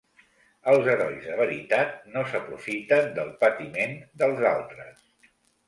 Els 0.71 0.87
herois 0.93 1.19
de 1.31 1.35
veritat 1.41 1.93
no 2.15 2.25
s'aprofiten 2.33 3.13
del 3.21 3.31
patiment 3.47 3.97
dels 4.25 4.45
altres. 4.57 5.09